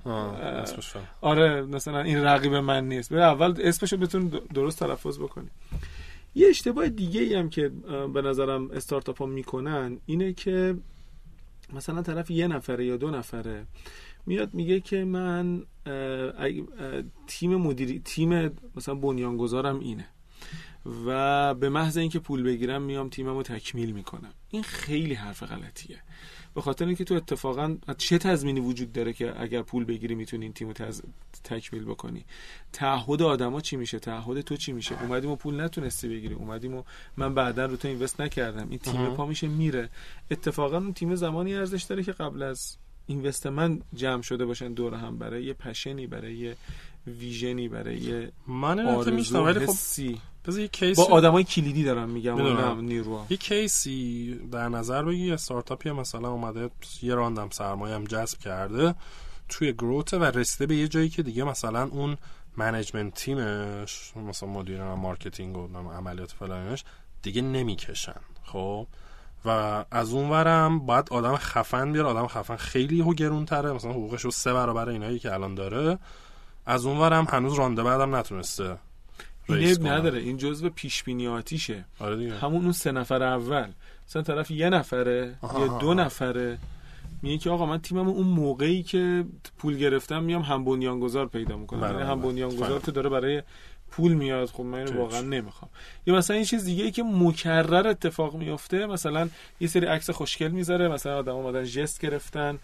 [1.20, 3.12] آره مثلا این رقیب من نیست.
[3.12, 5.48] بره اول اسمشو بتون درست تلفظ بکنی.
[6.34, 7.70] یه اشتباه دیگه ای هم که
[8.14, 10.76] به نظرم استارتاپ ها می‌کنن اینه که
[11.72, 13.66] مثلا طرف یه نفره یا دو نفره
[14.26, 15.92] میاد میگه که من اه،
[16.44, 20.08] اگه- اه، تیم مدیری تیم مثلا بنیانگذارم اینه.
[21.06, 24.32] و به محض اینکه پول بگیرم میام تیممو تکمیل می‌کنم.
[24.50, 26.02] این خیلی حرف غلطیه.
[26.54, 30.52] به خاطر اینکه تو اتفاقا چه تضمینی وجود داره که اگر پول بگیری می‌تونی این
[30.52, 31.02] تیمو تز...
[31.44, 32.24] تکمیل بکنی؟
[32.72, 36.34] تعهد آدما چی میشه؟ تعهد تو چی میشه؟ اومدیم و پول نتونستی بگیری.
[36.34, 36.82] اومدیم و
[37.16, 38.66] من بعدا رو تو اینوست نکردم.
[38.70, 39.06] این تیم.
[39.06, 39.88] پا میشه میره.
[40.30, 44.94] اتفاقا اون تیم زمانی ارزش داره که قبل از اینوست من جمع شده باشن دور
[44.94, 46.56] هم برای یه پشنی برای یه
[47.06, 50.18] ویژنی برای یه من آرزو ولی خب.
[50.46, 52.60] بذار یه کیس با آدمای کلیدی دارم میگم و می‌دونم.
[52.60, 53.26] نه نیروها.
[53.30, 56.70] یه case ی در نظر بگی یه استارتاپی مثلا اومده
[57.02, 58.94] یه round م سرمایه هم جذب کرده
[59.48, 62.16] توی growth و رسیده به یه جایی که دیگه مثلا اون
[62.56, 66.84] management team ش مثلا مدیر marketing و عملیات فلانش
[67.22, 68.20] دیگه نمی‌کشن.
[68.44, 68.86] خب؟
[69.44, 72.08] و از اون ورم باید آدم خفن بیاره.
[72.08, 73.72] آدم خفن خیلی هو گرونتره.
[73.72, 75.98] مثلا حقوقش رو سه برابر اینایی که الان داره.
[76.66, 78.76] از اون ورم هنوز round ه بعدم نتونسته
[79.48, 79.86] این عیب.
[79.86, 83.68] نداره این جزء پیش بینیاتیشه آره دیگه همون اون سه نفر اول
[84.08, 85.94] مثلا طرف یه نفره آها، یا دو.
[85.94, 86.58] نفره
[87.22, 89.24] میگه که آقا من تیمم اون موقعی که
[89.58, 92.30] پول گرفتم میام هم بنیانگذار پیدا می‌کنم بله، یعنی هم بله.
[92.30, 92.78] بنیانگذار فهم.
[92.78, 93.42] تو داره برای
[93.90, 94.98] پول میاد خب من اینو.
[94.98, 95.70] واقعا نمی‌خوام
[96.06, 99.28] یا مثلا این چیز دیگه ای که مکرر اتفاق میفته مثلا
[99.60, 102.58] یه سری عکس خوشگل می‌ذاره مثلا آدم اومدن جست گرفتن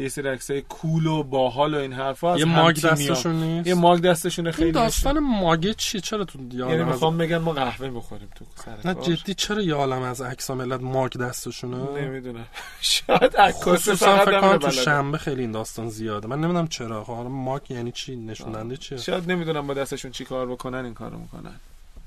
[0.00, 2.80] یه سری عکسای کول و باحال و این حرفا از یه ماگ.
[2.80, 6.38] دستشون نیست؟ یه ماگ دستشونه خیلی این داستان ماگه چیه؟ چرا تو.
[6.52, 6.84] یه یعنی.
[6.84, 8.94] می‌خوام بگن ما قهوه می‌خوریم تو سر نه.
[8.94, 12.46] جدی چرا یه عالم از عکس ملت ماگ دستشونه؟ نمی‌دونم.
[12.80, 14.70] شاید عکاس فقط فکر هم کنم تو.
[14.70, 16.28] شنبه خیلی این داستان زیاده.
[16.28, 17.04] من نمی‌دونم چرا.
[17.04, 20.94] خب حالا ماگ یعنی چی؟ نشوننده چیه؟ شاید نمی‌دونم با دستشون چی کار بکنن این
[20.94, 21.54] کارو می‌کنن.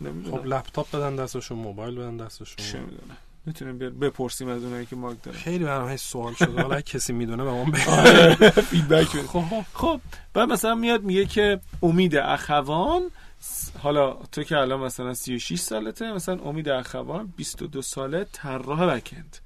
[0.01, 0.37] نمی‌دونم.
[0.37, 3.17] خب لپتاپ بدن دستشون موبایل بدن چه دستشون می‌دونم.
[3.47, 5.37] می‌تونیم بپرسیم از اونایی که ماگ دارن.
[5.37, 6.61] خیلی برام هیچ سوال شده.
[6.61, 7.71] حالا کسی می‌دونه به من
[8.51, 10.01] فیدبک خب خب.
[10.33, 13.01] بعد مثلا میاد میگه که امید اخوان
[13.79, 19.37] حالا تو که الان مثلا 36 سالته مثلا امید اخوان 22 ساله طراح بکند.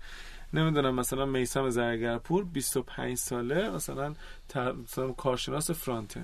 [0.54, 4.14] نمی‌دونم مثلا میسم زرگرپور 25 ساله مثلا,
[4.50, 4.72] تر...
[4.72, 6.18] مثلا کارشناس فرانت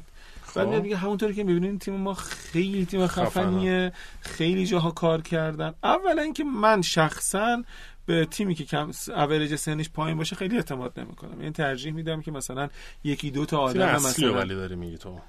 [0.58, 1.04] اند بعد خب.
[1.04, 3.92] همونطوری که می‌بینید تیم ما خیلی تیم خفنیه
[4.22, 5.74] خیلی جاها کار کردن.
[5.84, 7.64] اولا اینکه من شخصا
[8.06, 11.42] به تیمی که کم اوریج سنش پایین باشه خیلی اعتماد نمی‌کنم.
[11.42, 12.70] یعنی ترجیح میدم که مثلا
[13.04, 15.20] یکی دو تا آدم مثلا ولی داری میگی تو.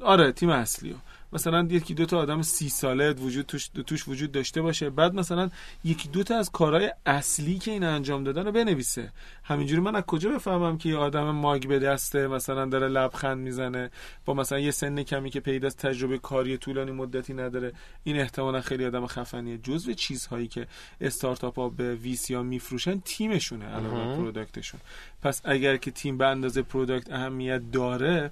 [0.00, 0.94] آره تیم اصلیو.
[1.32, 4.90] مثلا یکی دو تا آدم سی ساله وجود توش, توش وجود داشته باشه.
[4.90, 5.50] بعد مثلا
[5.84, 9.12] یکی دو تا از کارهای اصلی که این انجام دادن رو بنویسه.
[9.44, 13.90] همینجوری من از کجا بفهمم که یه آدم ماگ به دسته مثلا داره لبخند می‌زنه؟
[14.24, 17.72] با مثلا یه سن کمی که پیدا از تجربه کاری طولانی مدتی نداره.
[18.04, 19.58] این احتمالا خیلی آدم خفنیه.
[19.58, 20.66] جزو چیزهایی که
[21.00, 24.16] استارتاپ ها به VC ها میفروشن تیمشونه علاوه.
[24.16, 24.80] product شون.
[25.22, 28.30] پس اگر که تیم به اندازه product اهمیت داره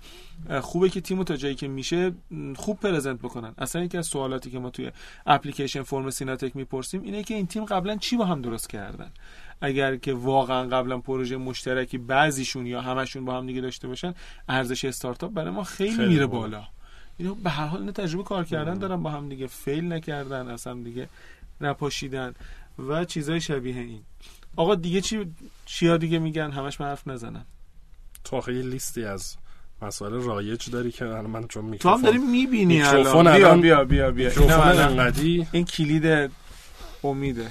[0.61, 2.12] خوبه که تیمو تا جایی که میشه
[2.57, 3.55] خوب present بکنن.
[3.59, 4.90] اصلا یکی از سوالاتی که ما توی
[5.27, 9.11] application form سیناتک می‌پرسیم اینه که این تیم قبلا چی با هم درست کردن؟
[9.61, 14.14] اگر که واقعا قبلا پروژه مشترکی بعضیشون یا همشون با هم دیگه داشته باشن
[14.49, 16.49] ارزش استارتاپ برای ما خیلی, خیلی میره بالا.
[16.49, 16.66] بالا.
[17.18, 21.09] اینو به هر حال تجربه کار کردن دارن با هم دیگه fail نکردن اصلا دیگه
[21.61, 22.35] نپاشیدن.
[22.79, 24.03] و چیزای شبیه این.
[24.57, 25.27] آقا دیگه چی
[25.66, 27.47] چیا دیگه میگن؟ همش من حرف نزنم.
[28.25, 29.37] تو آخه یه لیستی از
[29.83, 33.85] مسائل رایج داری که الان من چون تو هم میکروفون داری می‌بینی میکروفون الان بیا
[33.85, 34.11] بیا بیا.
[34.11, 36.31] بیا میکروفون این کلید
[37.05, 37.51] امیده.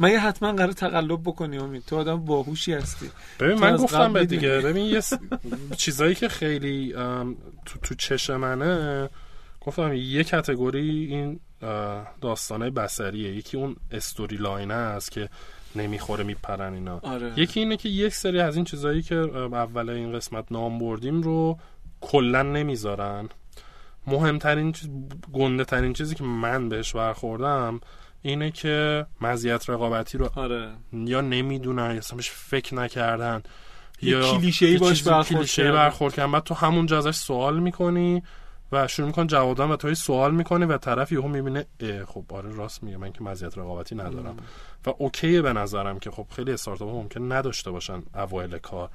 [0.00, 3.10] مگه حتما قرار تقلب بکنی امید؟ تو آدم باهوشی هستی.
[3.40, 4.24] ببین من گفتم به.
[4.26, 4.48] دیگه.
[4.60, 5.12] ببین یه س-
[5.78, 6.92] چیزایی که خیلی
[7.64, 9.08] تو, تو چش منه
[9.60, 11.40] گفتم یه کتگوری این
[12.20, 15.28] داستانه بسریه یکی اون استوری لاینه است که
[15.76, 17.00] نمی‌خوره میپرن اینا.
[17.02, 17.32] آره.
[17.36, 21.58] یکی اینه که یک سری از این چیزایی که اول این قسمت نام بردیم رو
[22.00, 23.28] کلا نمی‌ذارن.
[24.06, 24.90] مهمترین چیز
[25.32, 27.80] گنده ترین چیزی که من بهش برخوردم
[28.22, 30.70] اینه که مزیت رقابتی رو آره.
[30.92, 33.42] یا نمی‌دونن یا بهش فکر نکردن
[34.02, 35.72] یه کلیشه‌ای یه باش برخورد کلیشه‌ای.
[35.72, 36.32] برخورد کردن.
[36.32, 38.22] بعد تو همونجا ازش سوال می‌کنی
[38.72, 41.66] و شروع میکن جواب دادن و توی سوال می‌کنی و طرف یهو می‌بینه
[42.06, 42.96] خب آره راست میگه.
[42.96, 44.36] من که مزیت رقابتی ندارم.
[44.86, 48.90] و اوکیه به نظرم که خب خیلی استارتاپ ممکن نداشته باشن اوایل کار.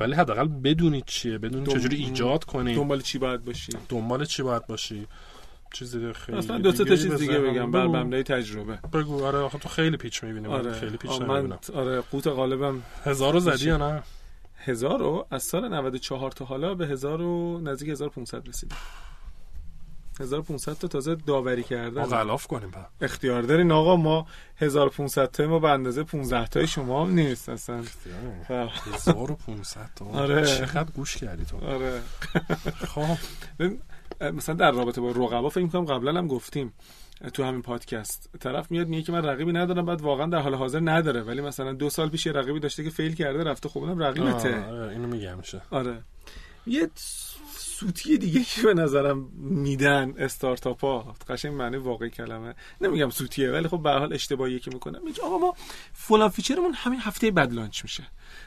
[0.00, 2.74] ولی حداقل بدونید چیه بدونید دنبال- چجوری ایجاد کنی.
[2.74, 5.06] دنبال چی باید باشی؟ دنبال چی باید باشی؟
[5.72, 7.70] چیزی خیلی اصلا دو تا چیز دیگه بگم.
[7.70, 7.86] بر.
[7.86, 8.78] مبنای تجربه.
[8.92, 9.24] بگو.
[9.24, 10.46] آره آخه تو خیلی پیچ می‌بینی.
[10.46, 10.72] آره.
[10.72, 14.02] خیلی پیچ من آره قوت غالبم هزار رو زدی یا نه؟
[14.56, 18.76] هزار رو از سال 94 تا حالا به هزار و نزدیک 1500 رسیدم
[20.20, 23.72] 1500 تا تازه داوری ما کردن غلاف کنیم بعد اختیار دارین.
[23.72, 27.82] آقا ما 1500 تا ما به اندازه 15 تای شما هم نیست اصلا.
[28.48, 28.68] خب.
[28.92, 30.04] 1500 تا.
[30.04, 30.46] آره.
[30.46, 31.66] چقدر گوش کردی تو.
[31.66, 32.00] آره.
[32.94, 33.16] خب.
[34.20, 36.72] مثلا در رابطه با رقبا فکر کنم قبلا هم گفتیم
[37.32, 38.30] تو همین پادکست.
[38.40, 41.22] طرف میاد میگه که من رقیبی ندارم بعد واقعا در حال حاضر نداره.
[41.22, 44.64] ولی مثلا دو سال پیش یه رقیبی داشته که فیل کرده رفته خب اونم رقیبته.
[44.64, 46.02] آره اینو میگم میشه آره.
[46.66, 46.90] یه
[47.84, 52.54] سوتی دیگه که به نظرم میدن استارتاپ ها قشنگ معنی واقعی کلمه.
[52.80, 55.54] نمیگم سوتیه ولی خب به حال اشتباهیه که می‌کنم میگه آقا ما
[55.92, 58.04] فلان feature مون همین هفته بعد launch میشه.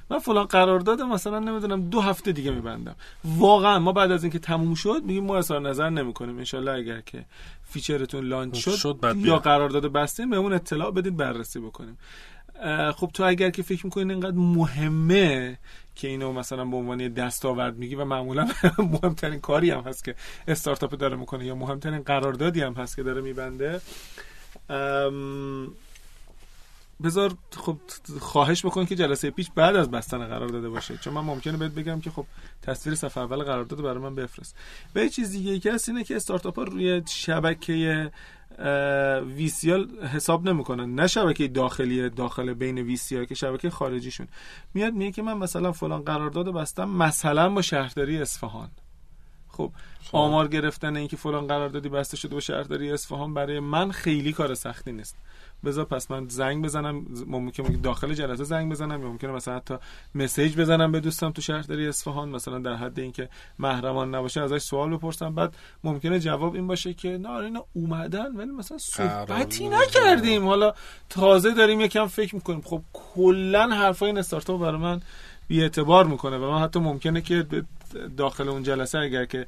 [0.10, 2.95] من فلان قرارداد مثلا نمی‌دونم دو هفته دیگه میبندم.
[3.26, 6.38] واقعا ما بعد از اینکه تموم شد میگیم ما اظهار نظر نمی‌کنیم.
[6.38, 7.26] انشالله اگر که
[7.63, 9.39] feature تون launch شد, شد بعد یا.
[9.39, 11.97] قرارداد بستیم بهمون اطلاع بدید بررسی بکنیم.
[12.95, 15.60] خب تو اگر که فکر می‌کنین اینقدر مهمه
[15.98, 18.48] که اینو مثلا به عنوان دستاورد میگی و معمولا
[19.04, 20.16] مهمترین کاری هم هست که
[20.48, 23.82] استارتاپ داره می‌کنه یا مهمترین قراردادی هم هست که داره میبنده.
[27.04, 27.78] بذار خب
[28.20, 30.98] خواهش بکن که جلسه پیش بعد از بستن قرار داده باشه.
[30.98, 32.26] چون من ممکنه بهت بگم که خب
[32.62, 34.56] تصویر صفحه اول قرارداد برای من بفرست.
[34.96, 38.12] و یه چیز دیگه که هست اینه که استارتاپ ها روی شبکه
[39.36, 40.96] ویسیال حساب نمی‌کنن.
[40.96, 44.28] نه شبکه داخلی داخل بین ویسیال که شبکه خارجیشون.
[44.74, 48.70] میاد میگه که من مثلا فلان قرارداد بستم مثلا با شهرداری اصفهان.
[49.50, 49.72] خب.
[50.12, 54.92] آمار گرفتن اینکه فلان قراردادی بسته شده با شهرداری اصفهان برای من خیلی کار سختی
[54.92, 55.18] نیست.
[55.65, 59.76] بذار پس من زنگ بزنم ممکنه داخل جلسه زنگ بزنم یا ممکنه مثلا حتی
[60.15, 64.98] مسیج بزنم به دوستم تو شهرداری اصفهان مثلا در حد اینکه محرمان نباشه ازش سوال
[64.98, 65.36] بپرسم.
[65.36, 70.46] بعد ممکنه جواب این باشه که نه اینا اومدن ولی مثلا صحبتی نکردیم.
[70.46, 70.74] حالا
[71.10, 72.62] تازه داریم یکم فکر می‌کنیم.
[72.62, 75.02] خب کلا حرفای این استارتاپ برای من
[75.48, 77.63] بی اعتبار می‌کنه و من حتی ممکنه که به
[78.17, 79.46] داخل اون جلسه اگر که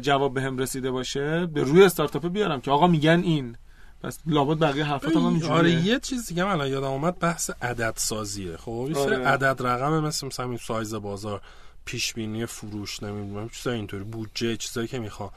[0.00, 3.56] جواب به هم رسیده باشه به روی استارتاپ بیارم که آقا میگن این.
[4.02, 7.50] پس لابد بقیه حرفات هم اینجوریه آره یه چیز دیگه من الان یادم اومد بحث
[7.62, 9.16] عدد سازیه خب یه آره.
[9.16, 11.42] عدد رقم مثل مثلا همین سایز بازار
[11.84, 15.30] پیش بینی فروش نمی‌دونم چیزای اینطوری بودجه چیزایی که می‌خوام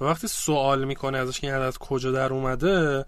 [0.00, 3.04] و وقتی سوال می‌کنه ازش که این عدد کجا در اومده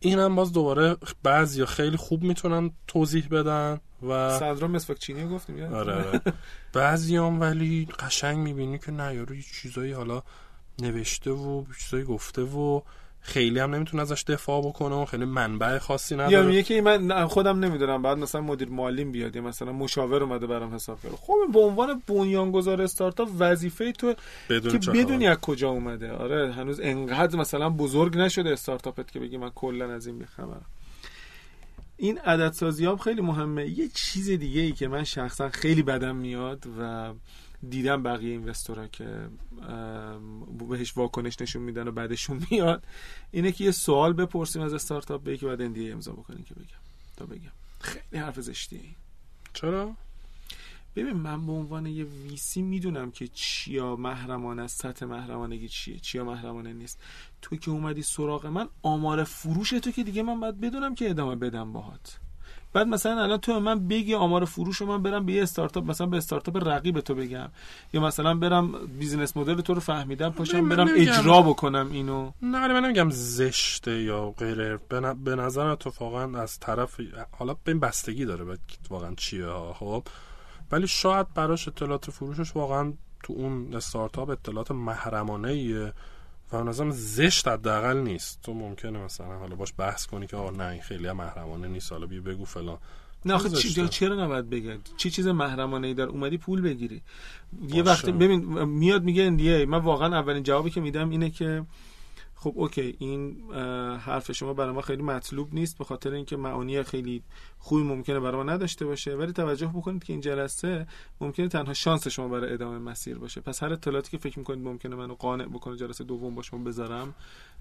[0.00, 5.74] این هم باز دوباره بعضیا خیلی خوب می‌تونن توضیح بدن و صدرا مسواک چینی گفتیم؟
[5.74, 6.20] آره آره
[6.72, 10.22] بعضی هم ولی قشنگ می‌بینی که نه یارو یه چیزایی حالا
[10.78, 12.80] نوشته و چیزایی گفته و
[13.28, 16.46] خیلی هم نمی‌تونه ازش دفاع بکنه و خیلی منبع خاصی یا نداره.
[16.46, 18.02] میگه که من خودم نمی‌دونم.
[18.02, 21.12] بعد مثلا مدیر مالیم بیاد یا مثلا مشاور اومده برام حساب کنه.
[21.16, 24.14] خب به عنوان بنیانگذار استارتاپ وظیفه تو
[24.50, 25.26] بدون که بدونی.
[25.26, 26.12] از کجا اومده.
[26.12, 30.64] آره هنوز انقدر مثلا بزرگ نشده استارتاپت که بگی من کلا از این بیخبرم
[31.96, 33.68] این عدد سازی خیلی مهمه.
[33.68, 37.12] یه چیز دیگه ای که من شخصا خیلی بدم میاد و
[37.68, 39.28] دیدم بقیه اینوستورا که
[40.68, 42.84] بهش واکنش نشون میدن و بعدشون میاد.
[43.30, 46.80] اینه که یه سوال بپرسیم از استارتاپ به که بعد اندیه امضا بکنیم که بگم.
[47.16, 47.52] تا بگم.
[47.80, 48.94] خیلی حرف زشتیه این
[49.54, 49.94] چرا؟
[50.96, 55.98] ببین من به عنوان یه VC می‌دونم که چیا محرمانه است سطح محرمانگی چیه.
[55.98, 57.00] چیا محرمانه نیست.
[57.42, 61.36] تو که اومدی سراغ من آمار فروش تو که دیگه من باید بدونم که ادامه
[61.36, 62.18] بدم باهات.
[62.78, 66.06] بعد مثلا الان تو من بگی آمار فروش رو من برم به یه استارتاپ مثلا
[66.06, 67.48] به استارتاپ رقیب تو بگم.
[67.92, 70.88] یا مثلا برم business model تو رو فهمیدم پاشم برم.
[70.96, 72.30] اجرا بکنم اینو.
[72.42, 74.78] نه من نمیگم زشته یا غیره
[75.24, 77.00] به, نظر اتفاقا از طرف
[77.38, 78.58] حالا به این بستگی داره به
[78.90, 80.02] واقعا چیه ها خب؟
[80.72, 85.92] ولی شاید براش اطلاعات فروشش واقعا تو اون استارتاپ اطلاعات محرمانه ایه
[86.52, 88.38] و نظرم زشت حداقل نیست.
[88.42, 91.92] تو ممکنه مثلا حالا باش بحث کنی که آقا نه این خیلی هم محرمانه نیست
[91.92, 92.78] حالا بی بگو فلان.
[93.24, 93.88] نه آخه چی.
[93.88, 97.02] چرا نباید بگه؟ چی چیز محرمانه ای در اومدی پول بگیری.
[97.68, 97.82] یه.
[97.82, 101.64] وقتی ببین میاد میگه NDA من واقعا اولین جوابی که میدم اینه که
[102.40, 103.36] خب اوکی این
[103.98, 107.22] حرف شما برای ما خیلی مطلوب نیست به خاطر اینکه معانی خیلی
[107.58, 110.86] خوبی ممکنه برای ما نداشته باشه ولی توجه بکنید که این جلسه
[111.20, 113.40] ممکنه تنها شانس شما برای ادامه مسیر باشه.
[113.40, 117.14] پس هر اطلاعاتی که فکر می‌کنید ممکنه منو قانع بکنه جلسه دوم با شما بذارم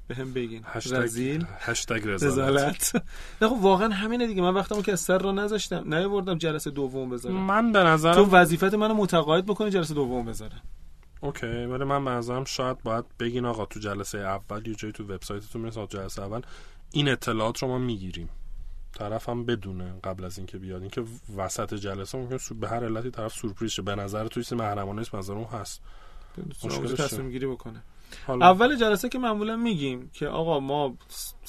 [0.08, 0.64] به هم بگین.
[0.92, 2.96] رزیل؟ هشتگ رزالت.
[3.42, 4.42] نه خب واقعا همینه دیگه.
[4.42, 7.36] من وقتمو که سر رو نذاشتم نیاوردم جلسه دوم بذارم.
[7.36, 10.62] من به نظرم تو وظیفت منو متقاعد بکنی جلسه دوم بذارم.
[11.22, 15.04] اوکی ولی من به نظرم شاید باید بگین آقا تو جلسه اول یه جایی تو
[15.04, 16.42] وبسایتتون می‌رسه جلسه اول
[16.92, 18.30] این اطلاعات رو ما می‌گیریم.
[18.94, 20.82] طرف هم بدونه قبل از اینکه بیاد.
[20.82, 21.04] اینکه
[21.38, 23.82] وسط جلسه ممکن به هر علتی طرف سورپرایز شه.
[23.82, 25.82] به نظر تو محرمانه است نظر اون هست.
[26.64, 27.84] مشکل تصمیم گیری بکنه.
[28.30, 30.98] اول جلسه که معمولا میگیم که آقا ما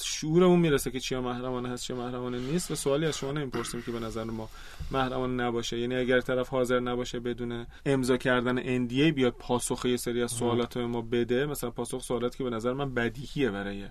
[0.03, 3.91] شعورمون می‌رسه که چیا محرمانه هست چیا محرمانه نیست و سوالی از شما نمی‌پرسیم که
[3.91, 4.49] به نظر ما
[4.91, 5.79] محرمانه نباشه.
[5.79, 10.77] یعنی اگر طرف حاضر نباشه بدون امضا کردن NDA بیاد پاسخ یه سری از سوالات
[10.77, 13.85] ما بده مثلا پاسخ سوالات که به نظر من بدیهیه برای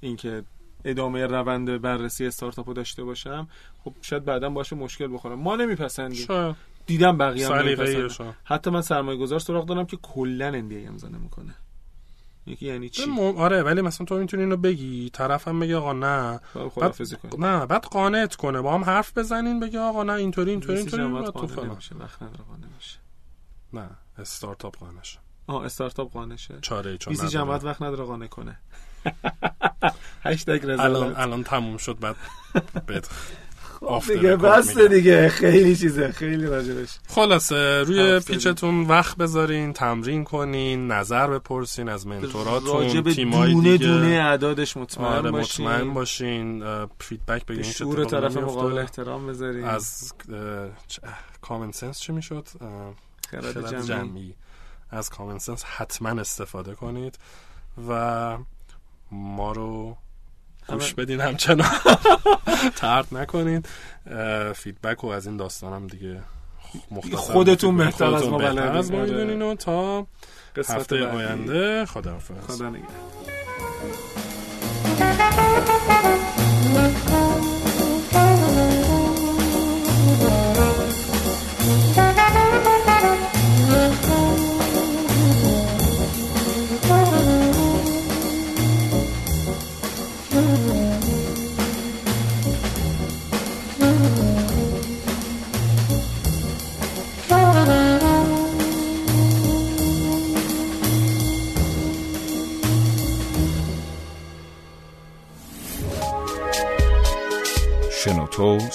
[0.00, 0.42] اینکه
[0.84, 3.48] ادامه روند بررسی استارتاپو داشته باشم.
[3.84, 5.38] خب شاید بعدا باشه مشکل بخورم.
[5.38, 6.56] ما نمیپسندیم.
[6.86, 8.08] دیدم بقیه هم
[8.44, 11.54] حتی من سرمایه گذار سراغ دارم که کلا NDA امضا نمی‌کنه.
[12.46, 13.02] یکی یعنی چی؟
[13.36, 16.40] آره ولی مثلا تو می‌تونی اینو بگی طرفم بگه آقا نه.
[16.76, 16.94] بعد...
[17.38, 21.30] نه بعد قانعت کنه با هم حرف بزنین بگه آقا نه اینطوری اینطوری اینطوری بعد
[21.30, 22.98] تو فهم نمیشه وقت نداره قانع میشه.
[23.72, 28.26] نه استارتاپ قانع شه آه استارتاپ قانع شه چاره چون بیسی جماعت وقت نداره قانع
[28.26, 28.58] کنه.
[30.24, 32.16] هشتگ الان الان تموم شد بعد
[32.88, 33.06] بد
[34.08, 35.28] دیگه بس دیگه.
[35.28, 36.98] خیلی چیزه خیلی راجبش.
[37.08, 43.86] خلاصه روی پیچتون وقت بذارین تمرین کنین نظر بپرسین از منتوراتون تیمای دونه دیگه.
[43.86, 45.66] دونه اعدادش مطمئن آره باشین.
[45.66, 46.64] مطمئن باشین.
[47.00, 49.64] feedback بگین شعور طرف مقابل احترام بذارین.
[49.64, 50.12] از
[51.40, 52.48] common sense چی می‌شد؟
[53.30, 54.34] خرد جمعی.
[54.90, 57.18] از common sense حتما استفاده کنید
[57.88, 58.38] و
[59.12, 59.96] ما رو
[60.68, 61.68] گوش بدین همچنان.
[62.76, 63.68] ترد نکنید
[64.54, 66.20] feedback و از این داستانم دیگه
[67.14, 68.58] خودتون بهتر از ما بلدین.
[68.58, 70.06] از ما می‌دونین و تا
[70.68, 71.86] هفته آینده.
[71.86, 72.56] خداحافظ.
[72.56, 72.84] خدا نگه